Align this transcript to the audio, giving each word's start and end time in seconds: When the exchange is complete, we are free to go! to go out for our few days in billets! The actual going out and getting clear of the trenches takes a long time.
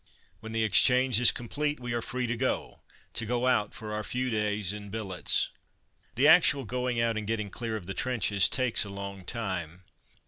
When 0.39 0.51
the 0.51 0.63
exchange 0.63 1.19
is 1.19 1.31
complete, 1.31 1.79
we 1.79 1.93
are 1.93 2.01
free 2.01 2.25
to 2.25 2.35
go! 2.35 2.79
to 3.13 3.23
go 3.23 3.45
out 3.45 3.71
for 3.75 3.93
our 3.93 4.03
few 4.03 4.31
days 4.31 4.73
in 4.73 4.89
billets! 4.89 5.51
The 6.15 6.27
actual 6.27 6.65
going 6.65 6.99
out 6.99 7.17
and 7.17 7.27
getting 7.27 7.51
clear 7.51 7.77
of 7.77 7.85
the 7.85 7.93
trenches 7.93 8.49
takes 8.49 8.83
a 8.83 8.89
long 8.89 9.23
time. 9.25 9.83